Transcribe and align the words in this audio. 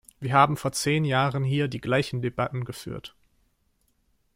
Wir 0.19 0.33
haben 0.33 0.57
vor 0.57 0.71
zehn 0.71 1.05
Jahren 1.05 1.43
hier 1.43 1.67
die 1.67 1.79
gleichen 1.79 2.23
Debatten 2.23 2.63
geführt! 2.65 3.15